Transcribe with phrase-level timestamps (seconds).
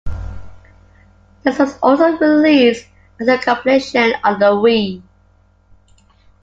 [1.43, 2.87] This was also released
[3.19, 5.03] as a compilation on the Wii.